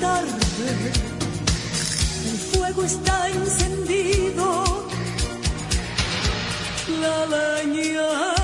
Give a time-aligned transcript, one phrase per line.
[0.00, 0.92] tarde.
[2.30, 4.86] El fuego está encendido.
[7.00, 8.39] La leña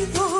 [0.00, 0.39] olvido.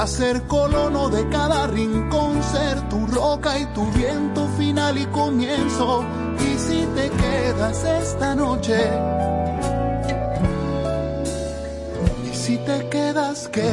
[0.00, 6.04] a ser colono de cada rincón, ser tu roca y tu viento final y comienzo.
[6.38, 8.76] Y si te quedas esta noche,
[12.24, 13.72] y si te quedas, ¿qué?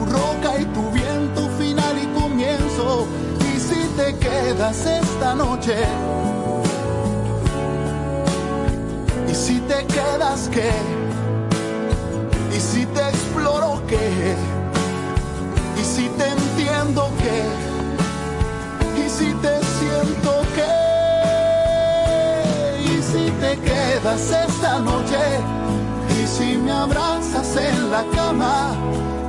[4.03, 5.75] te quedas esta noche,
[9.29, 10.71] y si te quedas qué,
[12.55, 14.35] y si te exploro qué,
[15.79, 17.39] y si te entiendo qué,
[19.05, 20.91] y si te siento qué
[23.41, 25.23] te quedas esta noche.
[26.21, 28.73] Y si me abrazas en la cama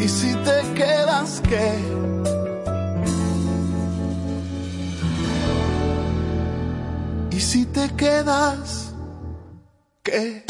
[0.00, 1.78] ¿Y si te quedas qué?
[7.30, 8.94] ¿Y si te quedas
[10.02, 10.46] qué?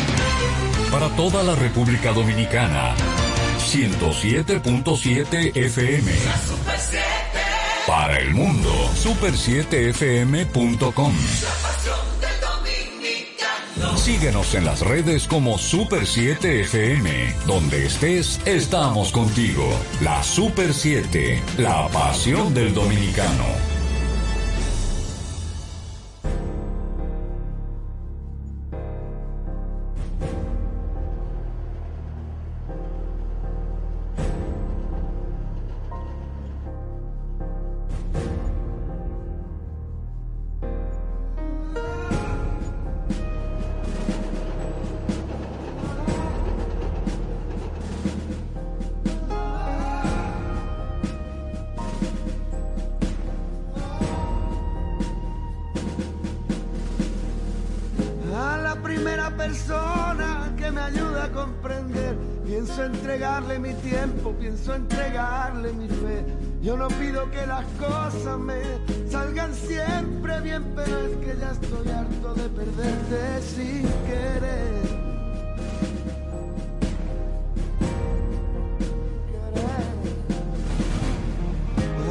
[0.92, 2.94] Para toda la República Dominicana,
[3.58, 6.12] 107.7 FM.
[7.88, 11.12] Para el mundo, super7fm.com.
[13.96, 17.34] Síguenos en las redes como Super 7 FM.
[17.46, 19.68] Donde estés, estamos contigo.
[20.00, 23.69] La Super 7, la pasión del dominicano.
[60.90, 62.16] ayuda a comprender.
[62.44, 66.24] Pienso entregarle mi tiempo, pienso entregarle mi fe.
[66.62, 68.60] Yo no pido que las cosas me
[69.08, 75.00] salgan siempre bien, pero es que ya estoy harto de perderte sin querer.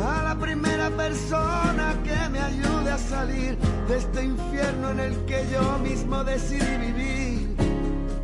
[0.07, 5.45] A la primera persona que me ayude a salir de este infierno en el que
[5.51, 7.68] yo mismo decidí vivir.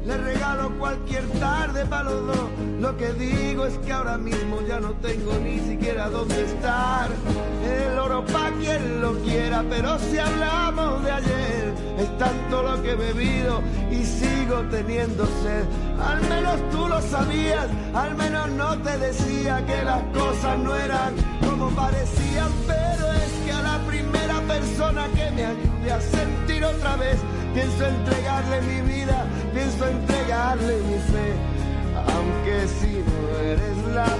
[0.06, 2.50] Le regalo cualquier tarde para los dos.
[2.80, 7.10] Lo que digo es que ahora mismo ya no tengo ni siquiera dónde estar.
[7.63, 12.91] El oro pa' quien lo quiera, pero si hablamos de ayer, es tanto lo que
[12.91, 15.65] he bebido y sigo teniendo sed.
[16.00, 21.15] Al menos tú lo sabías, al menos no te decía que las cosas no eran
[21.41, 26.96] como parecían, pero es que a la primera persona que me ayude a sentir otra
[26.98, 27.18] vez
[27.56, 31.36] Pienso entregarle mi vida, pienso entregarle mi fe,
[31.96, 34.14] aunque si no eres la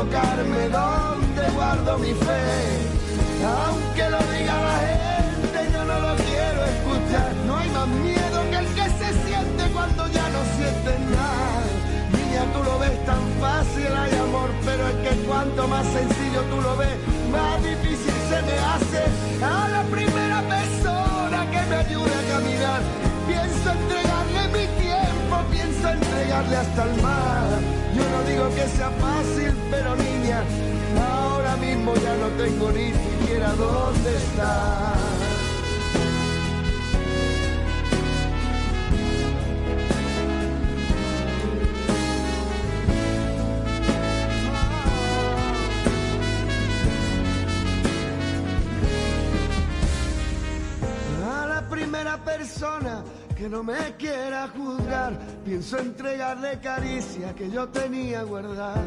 [0.00, 2.42] equivocarme donde guardo mi fe.
[3.44, 7.34] Aunque lo diga la gente, yo no lo quiero escuchar.
[7.46, 11.62] No hay más miedo que el que se siente cuando ya no sientes nada.
[12.12, 16.60] Niña, tú lo ves tan fácil, hay amor, pero es que cuanto más sencillo tú
[16.60, 16.96] lo ves,
[17.30, 19.02] más difícil se me hace
[19.44, 22.80] a la primera persona que me ayude a caminar.
[23.26, 29.52] Pienso entregarle mi tiempo, pienso entregarle hasta el mar yo no digo que sea fácil,
[29.70, 30.42] pero niña,
[31.12, 34.94] ahora mismo ya no tengo ni siquiera dónde estar.
[51.32, 53.02] A la primera persona
[53.40, 55.18] que no me quiera juzgar.
[55.46, 58.84] Pienso entregarle caricia que yo tenía guardadas.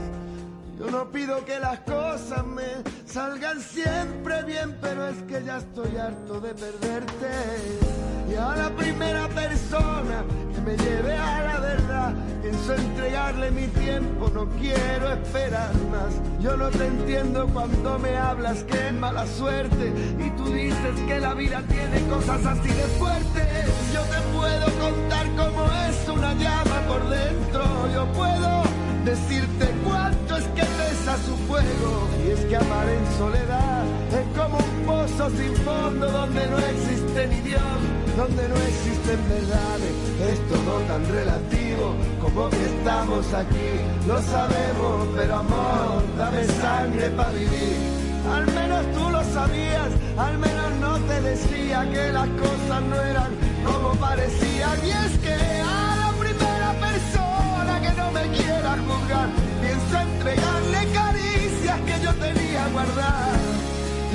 [0.78, 2.68] Yo no pido que las cosas me
[3.08, 8.13] salgan siempre bien, pero es que ya estoy harto de perderte.
[8.38, 10.24] A la primera persona
[10.54, 16.14] que me lleve a la verdad, pienso entregarle mi tiempo, no quiero esperar más.
[16.40, 21.20] Yo no te entiendo cuando me hablas que es mala suerte y tú dices que
[21.20, 23.68] la vida tiene cosas así de fuertes.
[23.94, 27.64] Yo te puedo contar cómo es una llama por dentro,
[27.94, 28.64] yo puedo
[29.06, 32.10] decirte cuánto es que pesa su fuego.
[32.26, 37.28] Y es que amar en soledad es como un pozo sin fondo donde no existe
[37.28, 37.62] ni Dios,
[38.18, 39.94] donde no existen verdades.
[40.32, 43.72] Es todo tan relativo como que estamos aquí.
[44.08, 48.04] Lo sabemos, pero amor, dame sangre para vivir.
[48.32, 53.32] Al menos tú lo sabías, al menos no te decía que las cosas no eran
[53.66, 54.78] como parecían.
[54.86, 59.30] Y es que a la primera persona que no me quiera juzgar,
[59.62, 63.40] pienso entregarle caricias que yo tenía guardadas.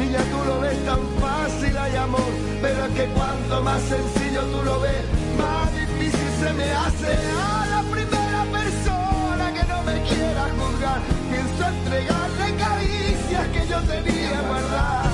[0.00, 4.42] Y ya tú lo ves tan fácil, hay amor, pero es que cuanto más sencillo
[4.42, 5.02] tú lo ves,
[5.36, 11.00] más difícil se me hace a la primera persona que no me quiera juzgar.
[11.30, 15.08] Pienso entregarle caricias que yo tenía guardadas.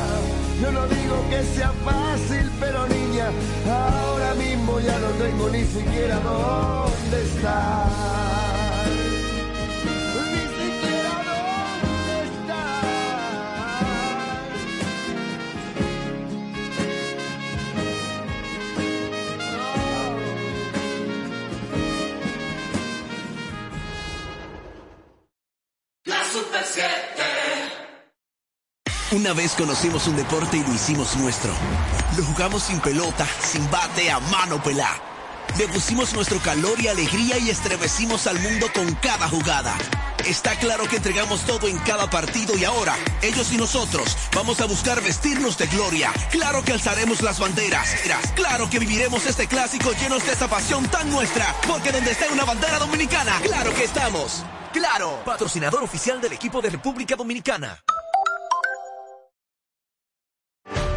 [0.62, 3.26] Yo no digo que sea fácil, pero niña,
[3.68, 7.93] ahora mismo ya no tengo ni siquiera dónde estar.
[29.24, 31.50] Una vez conocimos un deporte y lo hicimos nuestro.
[32.14, 35.00] Lo jugamos sin pelota, sin bate, a mano pelá.
[35.56, 39.74] Le nuestro calor y alegría y estremecimos al mundo con cada jugada.
[40.26, 44.66] Está claro que entregamos todo en cada partido y ahora, ellos y nosotros, vamos a
[44.66, 46.12] buscar vestirnos de gloria.
[46.30, 47.96] Claro que alzaremos las banderas.
[48.34, 51.46] Claro que viviremos este clásico llenos de esa pasión tan nuestra.
[51.66, 54.44] Porque donde esté una bandera dominicana, claro que estamos.
[54.74, 57.82] Claro, patrocinador oficial del equipo de República Dominicana.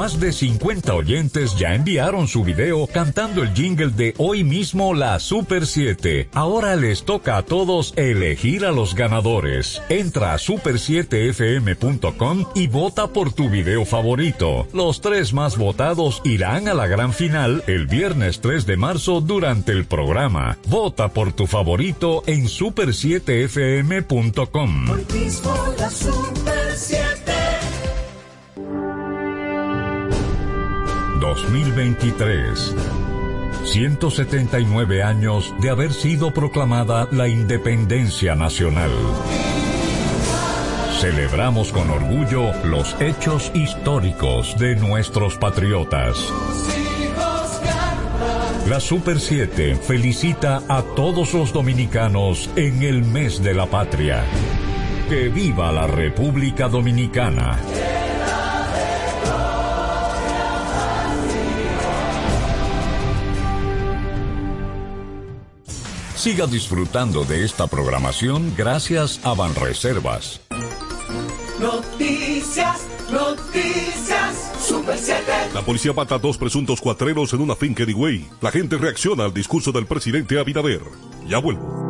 [0.00, 5.20] Más de 50 oyentes ya enviaron su video cantando el jingle de hoy mismo la
[5.20, 6.30] Super 7.
[6.32, 9.82] Ahora les toca a todos elegir a los ganadores.
[9.90, 14.66] Entra a super7fm.com y vota por tu video favorito.
[14.72, 19.72] Los tres más votados irán a la gran final el viernes 3 de marzo durante
[19.72, 20.56] el programa.
[20.66, 24.90] Vota por tu favorito en super7fm.com.
[24.92, 27.39] Hoy mismo la Super 7.
[31.20, 32.74] 2023.
[33.64, 38.90] 179 años de haber sido proclamada la independencia nacional.
[40.98, 46.32] Celebramos con orgullo los hechos históricos de nuestros patriotas.
[48.66, 54.24] La Super 7 felicita a todos los dominicanos en el mes de la patria.
[55.08, 57.58] Que viva la República Dominicana.
[66.20, 70.42] Siga disfrutando de esta programación gracias a Banreservas.
[71.58, 75.22] Noticias, noticias, Super 7.
[75.54, 78.28] La policía mata a dos presuntos cuatreros en una finca de Higüey.
[78.42, 80.82] La gente reacciona al discurso del presidente Abinader.
[81.26, 81.89] Ya vuelvo.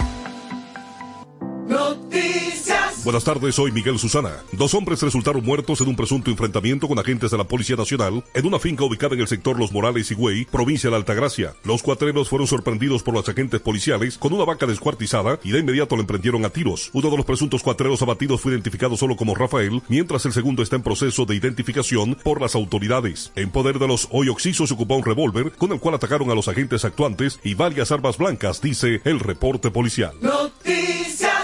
[3.03, 4.29] Buenas tardes, soy Miguel Susana.
[4.51, 8.45] Dos hombres resultaron muertos en un presunto enfrentamiento con agentes de la Policía Nacional en
[8.45, 11.55] una finca ubicada en el sector Los Morales y Güey, provincia de Altagracia.
[11.63, 15.95] Los cuatreros fueron sorprendidos por los agentes policiales con una vaca descuartizada y de inmediato
[15.95, 16.91] le emprendieron a tiros.
[16.93, 20.75] Uno de los presuntos cuatreros abatidos fue identificado solo como Rafael, mientras el segundo está
[20.75, 23.31] en proceso de identificación por las autoridades.
[23.35, 26.35] En poder de los hoy oxisos se ocupó un revólver con el cual atacaron a
[26.35, 30.13] los agentes actuantes y varias armas blancas, dice el reporte policial.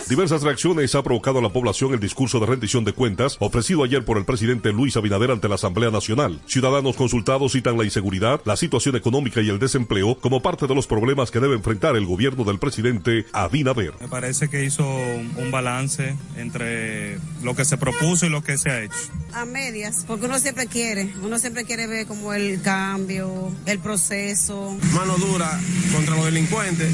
[0.09, 4.05] Diversas reacciones ha provocado a la población el discurso de rendición de cuentas ofrecido ayer
[4.05, 6.39] por el presidente Luis Abinader ante la Asamblea Nacional.
[6.45, 10.87] Ciudadanos consultados citan la inseguridad, la situación económica y el desempleo como parte de los
[10.87, 13.95] problemas que debe enfrentar el gobierno del presidente Abinader.
[13.99, 18.69] Me parece que hizo un balance entre lo que se propuso y lo que se
[18.69, 18.95] ha hecho.
[19.33, 24.77] A medias, porque uno siempre quiere, uno siempre quiere ver como el cambio, el proceso.
[24.93, 25.59] Mano dura
[25.93, 26.93] contra los delincuentes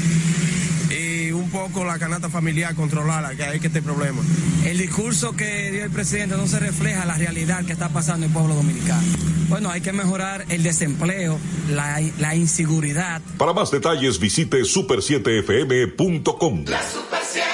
[0.90, 4.22] y un poco la canasta familiar controlada, que hay que este problema.
[4.64, 8.30] El discurso que dio el presidente no se refleja la realidad que está pasando en
[8.30, 9.02] el pueblo dominicano.
[9.48, 11.38] Bueno, hay que mejorar el desempleo,
[11.70, 13.20] la, la inseguridad.
[13.36, 16.64] Para más detalles visite super7fm.com.
[16.66, 17.46] La Super 7.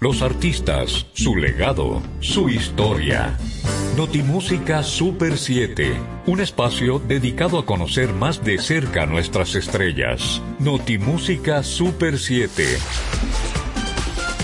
[0.00, 3.38] Los artistas, su legado, su historia.
[3.96, 10.42] Notimúsica Super 7, un espacio dedicado a conocer más de cerca nuestras estrellas.
[10.58, 12.76] Notimúsica Super 7.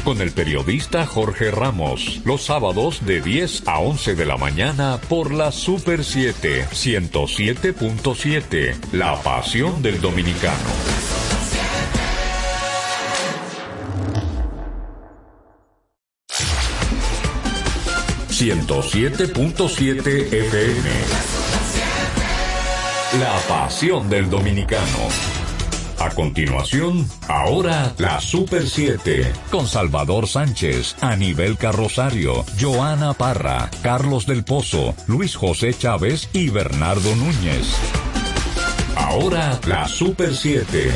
[0.04, 5.34] Con el periodista Jorge Ramos, los sábados de 10 a 11 de la mañana por
[5.34, 10.91] la Super 7, 107.7, la pasión del dominicano.
[18.42, 20.90] 107.7 FM.
[23.20, 24.82] La pasión del dominicano.
[26.00, 34.42] A continuación, ahora la Super 7, con Salvador Sánchez, Anibel Carrosario, Joana Parra, Carlos del
[34.42, 37.68] Pozo, Luis José Chávez y Bernardo Núñez.
[38.96, 40.90] Ahora la Super 7.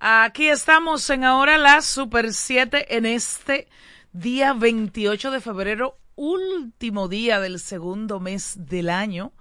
[0.00, 3.66] Aquí estamos en ahora la Super 7 en este
[4.12, 9.32] día 28 de febrero, último día del segundo mes del año.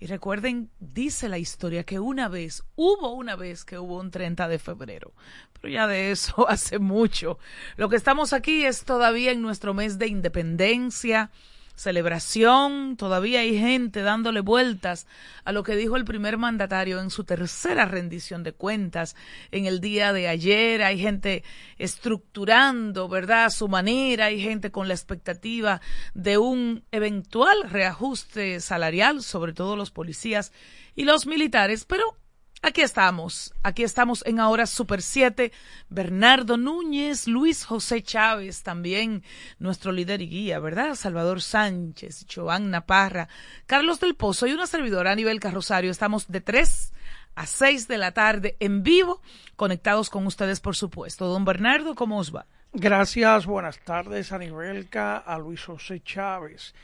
[0.00, 4.48] Y recuerden, dice la historia que una vez, hubo una vez que hubo un 30
[4.48, 5.12] de febrero,
[5.52, 7.38] pero ya de eso hace mucho.
[7.76, 11.30] Lo que estamos aquí es todavía en nuestro mes de independencia,
[11.76, 15.06] celebración, todavía hay gente dándole vueltas
[15.44, 19.14] a lo que dijo el primer mandatario en su tercera rendición de cuentas
[19.52, 21.44] en el día de ayer, hay gente
[21.78, 25.80] estructurando, ¿verdad?, a su manera, hay gente con la expectativa
[26.14, 30.52] de un eventual reajuste salarial, sobre todo los policías
[30.94, 32.16] y los militares, pero
[32.62, 35.52] Aquí estamos, aquí estamos en Ahora Super 7.
[35.88, 39.22] Bernardo Núñez, Luis José Chávez, también
[39.58, 40.94] nuestro líder y guía, ¿verdad?
[40.94, 43.28] Salvador Sánchez, Joanna Parra,
[43.66, 45.90] Carlos del Pozo y una servidora a nivel carrosario.
[45.90, 46.92] Estamos de 3
[47.36, 49.20] a 6 de la tarde en vivo,
[49.54, 51.26] conectados con ustedes, por supuesto.
[51.26, 52.46] Don Bernardo, ¿cómo os va?
[52.72, 56.74] Gracias, buenas tardes a Nivelca, a Luis José Chávez,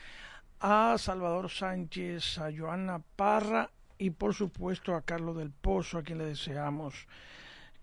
[0.59, 3.69] a Salvador Sánchez, a Joanna Parra
[4.03, 7.07] y por supuesto a Carlos del Pozo, a quien le deseamos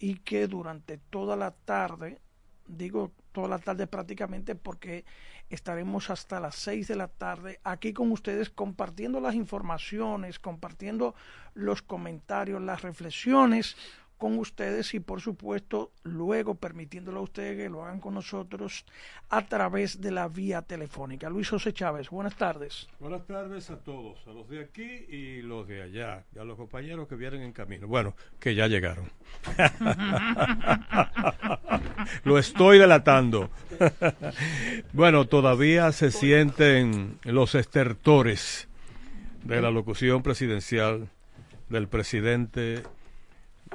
[0.00, 2.18] y que durante toda la tarde,
[2.66, 5.04] digo toda la tarde prácticamente porque
[5.50, 11.14] estaremos hasta las 6 de la tarde aquí con ustedes compartiendo las informaciones, compartiendo
[11.54, 13.76] los comentarios, las reflexiones
[14.22, 18.84] con ustedes y por supuesto luego permitiéndolo a ustedes que lo hagan con nosotros
[19.30, 21.28] a través de la vía telefónica.
[21.28, 22.88] Luis José Chávez, buenas tardes.
[23.00, 26.56] Buenas tardes a todos, a los de aquí y los de allá, y a los
[26.56, 27.88] compañeros que vienen en camino.
[27.88, 29.10] Bueno, que ya llegaron.
[32.22, 33.50] lo estoy delatando.
[34.92, 38.68] bueno, todavía se sienten los estertores
[39.42, 41.08] de la locución presidencial
[41.70, 42.84] del presidente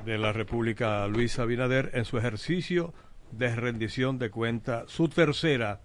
[0.06, 2.94] de la República, Luis Abinader, en su ejercicio
[3.32, 5.82] de rendición de cuenta, su tercera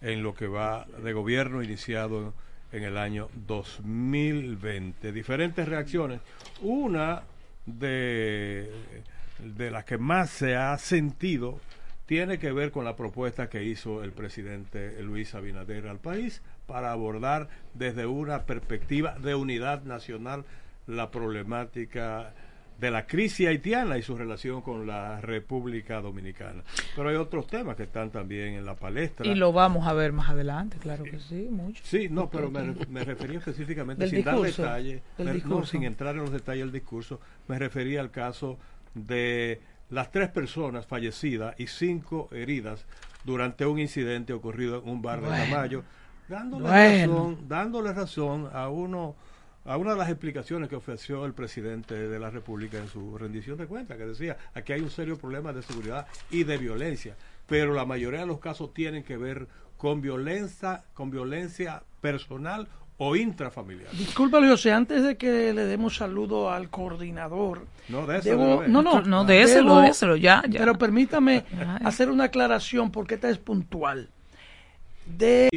[0.00, 2.34] en lo que va de gobierno iniciado
[2.72, 5.12] en el año 2020.
[5.12, 6.20] Diferentes reacciones.
[6.60, 7.22] Una
[7.64, 8.70] de,
[9.38, 11.60] de las que más se ha sentido
[12.06, 16.92] tiene que ver con la propuesta que hizo el presidente Luis Abinader al país para
[16.92, 20.44] abordar desde una perspectiva de unidad nacional
[20.86, 22.32] la problemática
[22.78, 26.62] de la crisis haitiana y su relación con la República Dominicana.
[26.94, 29.26] Pero hay otros temas que están también en la palestra.
[29.26, 31.82] Y lo vamos a ver más adelante, claro que sí, mucho.
[31.84, 35.02] Sí, no, pero me, me refería específicamente, sin dar detalles,
[35.44, 38.58] no, sin entrar en los detalles del discurso, me refería al caso
[38.94, 39.60] de
[39.90, 42.84] las tres personas fallecidas y cinco heridas
[43.24, 45.82] durante un incidente ocurrido en un bar de Tamayo,
[46.28, 49.14] dándole, razón, dándole razón a uno
[49.66, 53.58] a una de las explicaciones que ofreció el presidente de la República en su rendición
[53.58, 57.74] de cuentas, que decía, aquí hay un serio problema de seguridad y de violencia, pero
[57.74, 63.90] la mayoría de los casos tienen que ver con violencia, con violencia personal o intrafamiliar.
[63.92, 67.66] Disculpa, José, antes de que le demos saludo al coordinador.
[67.88, 68.66] No, de eso.
[68.66, 70.60] no, no, no, déselo, déselo, ya, ya.
[70.60, 71.44] Pero permítame
[71.84, 74.08] hacer una aclaración porque esta es puntual.
[75.06, 75.48] De